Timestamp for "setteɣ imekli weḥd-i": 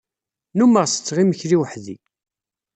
0.87-1.97